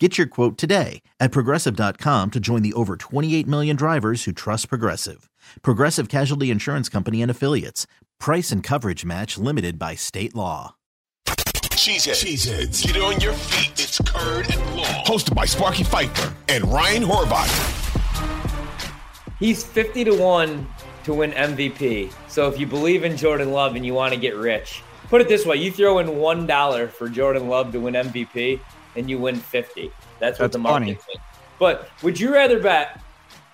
[0.00, 4.68] Get your quote today at progressive.com to join the over 28 million drivers who trust
[4.68, 5.30] Progressive.
[5.62, 7.86] Progressive Casualty Insurance Company and Affiliates.
[8.18, 10.74] Price and coverage match limited by state law.
[11.26, 12.24] Cheeseheads.
[12.24, 12.84] Cheeseheads.
[12.84, 13.70] Get on your feet.
[13.80, 15.04] It's Curd and Long.
[15.04, 17.48] Hosted by Sparky Fifer and Ryan Horvat.
[19.38, 20.66] He's 50 to 1
[21.04, 22.12] to win MVP.
[22.26, 25.28] So if you believe in Jordan Love and you want to get rich, put it
[25.28, 28.58] this way you throw in $1 for Jordan Love to win MVP
[28.96, 29.90] and you win 50.
[30.18, 30.98] That's what That's the market.
[31.58, 33.00] But would you rather bet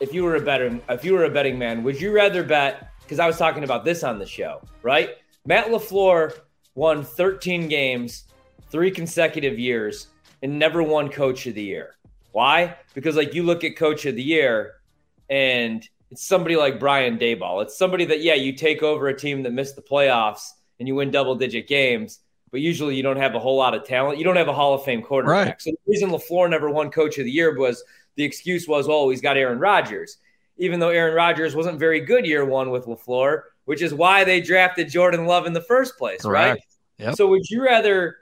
[0.00, 2.90] if you were a betting if you were a betting man, would you rather bet
[3.02, 5.10] because I was talking about this on the show, right?
[5.46, 6.32] Matt LaFleur
[6.74, 8.24] won 13 games,
[8.70, 10.08] three consecutive years,
[10.42, 11.96] and never won coach of the year.
[12.32, 12.76] Why?
[12.94, 14.76] Because like you look at coach of the year
[15.30, 17.62] and it's somebody like Brian Daboll.
[17.62, 20.94] It's somebody that, yeah, you take over a team that missed the playoffs and you
[20.94, 22.20] win double digit games,
[22.54, 24.16] but usually you don't have a whole lot of talent.
[24.16, 25.46] You don't have a Hall of Fame quarterback.
[25.46, 25.60] Right.
[25.60, 27.82] So the reason LaFleur never won coach of the year was
[28.14, 30.18] the excuse was, oh, he's got Aaron Rodgers.
[30.58, 34.40] Even though Aaron Rodgers wasn't very good year one with LaFleur, which is why they
[34.40, 36.60] drafted Jordan Love in the first place, right?
[36.98, 37.16] Yep.
[37.16, 38.18] So would you rather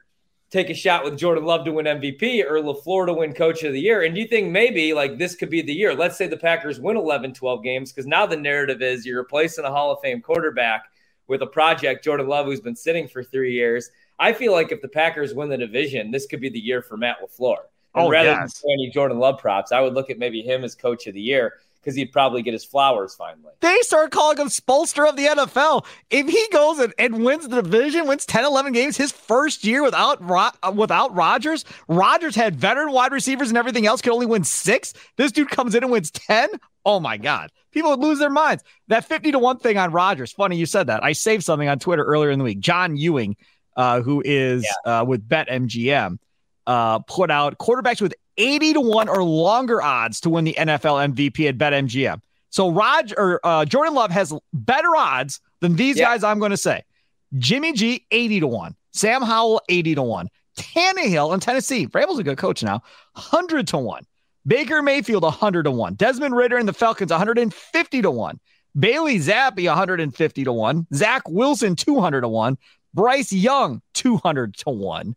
[0.48, 3.74] take a shot with Jordan Love to win MVP or LaFleur to win coach of
[3.74, 4.02] the year?
[4.02, 5.94] And do you think maybe like this could be the year?
[5.94, 9.66] Let's say the Packers win 11, 12 games because now the narrative is you're replacing
[9.66, 10.86] a Hall of Fame quarterback
[11.26, 13.90] with a project, Jordan Love, who's been sitting for three years.
[14.22, 16.96] I feel like if the Packers win the division, this could be the year for
[16.96, 17.56] Matt LaFleur.
[17.94, 18.60] And Oh, rather yes.
[18.60, 21.20] than any Jordan Love props, I would look at maybe him as coach of the
[21.20, 23.52] year because he'd probably get his flowers finally.
[23.60, 25.84] They start calling him Spoelstra of the NFL.
[26.10, 29.82] If he goes and, and wins the division, wins 10, 11 games, his first year
[29.82, 34.26] without Ro- uh, without Rodgers, Rodgers had veteran wide receivers and everything else, could only
[34.26, 34.94] win six.
[35.16, 36.48] This dude comes in and wins 10.
[36.86, 37.50] Oh my God.
[37.72, 38.62] People would lose their minds.
[38.88, 41.02] That 50 to 1 thing on Rodgers, funny you said that.
[41.02, 42.60] I saved something on Twitter earlier in the week.
[42.60, 43.36] John Ewing,
[43.76, 46.18] uh, who is uh, with BetMGM,
[46.66, 51.12] uh, put out quarterbacks with 80 to 1 or longer odds to win the NFL
[51.14, 52.20] MVP at BetMGM.
[52.50, 56.04] So Rod or uh, Jordan Love has better odds than these Yeah.
[56.06, 56.22] guys.
[56.24, 56.82] I'm going to say
[57.38, 60.28] Jimmy G 80 to one, Sam Howell 80 to one,
[60.58, 61.86] Tannehill in Tennessee.
[61.86, 62.82] Vrabel's a good coach now,
[63.14, 64.04] 100 to one.
[64.46, 65.94] Baker Mayfield 100 to one.
[65.94, 68.40] Desmond Ridder and the Falcons 150 to one.
[68.78, 70.86] Bailey Zappe 150 to one.
[70.94, 72.58] Zach Wilson 200 to one.
[72.94, 75.16] Bryce Young 200 to one.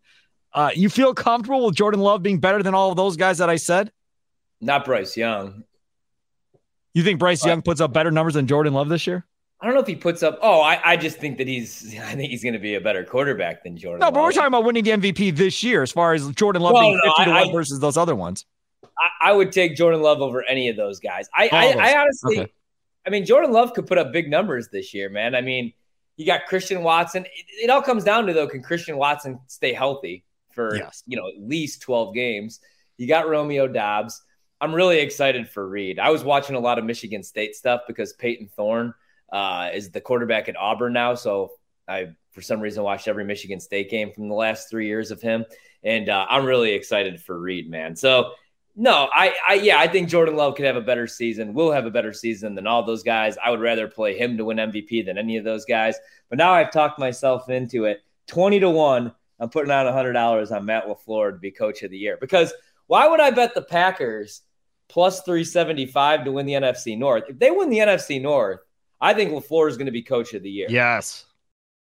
[0.53, 3.49] Uh, you feel comfortable with Jordan Love being better than all of those guys that
[3.49, 3.91] I said?
[4.61, 5.63] Not Bryce Young.
[6.93, 9.25] You think Bryce Young puts up better numbers than Jordan Love this year?
[9.59, 10.39] I don't know if he puts up.
[10.41, 11.93] Oh, I, I just think that he's.
[11.99, 13.99] I think he's going to be a better quarterback than Jordan.
[13.99, 16.73] No, but we're talking about winning the MVP this year as far as Jordan Love
[16.73, 18.45] Well, being no, 50 to I- 1 versus those other ones.
[18.83, 21.27] I, I would take Jordan Love over any of those guys.
[21.33, 21.65] I, I.
[21.73, 22.51] I honestly, Okay.
[23.05, 25.35] I mean, Jordan Love could put up big numbers this year, man.
[25.35, 25.73] I mean,
[26.17, 27.25] you got Christian Watson.
[27.25, 31.03] It, it all comes down to though, can Christian Watson stay healthy for Yes.
[31.05, 32.59] you know at least twelve games?
[32.97, 34.21] You got Romeo Doubs.
[34.61, 35.99] I'm really excited for Reed.
[35.99, 38.93] I was watching a lot of Michigan State stuff because Payton Thorne
[39.31, 41.13] uh, is the quarterback at Auburn now.
[41.15, 41.51] So
[41.87, 45.21] I, for some reason, watched every Michigan State game from the last three years of
[45.21, 45.45] him,
[45.83, 47.95] and uh, I'm really excited for Reed, man.
[47.97, 48.31] So
[48.75, 51.53] no, I, I, yeah, I think Jordan Love could have a better season.
[51.53, 53.37] Will have a better season than all those guys.
[53.43, 55.95] I would rather play him to win MVP than any of those guys.
[56.29, 58.03] But now I've talked myself into it.
[58.27, 59.13] Twenty to one.
[59.39, 62.53] I'm putting out hundred dollars on Matt Lafleur to be Coach of the Year because
[62.87, 64.41] why would I bet the Packers
[64.89, 67.23] plus three seventy five to win the NFC North?
[67.29, 68.59] If they win the NFC North,
[68.99, 70.67] I think Lafleur is going to be Coach of the Year.
[70.69, 71.25] Yes.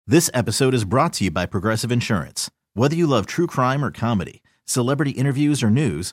[0.07, 2.51] This episode is brought to you by Progressive Insurance.
[2.75, 6.13] Whether you love true crime or comedy, celebrity interviews or news,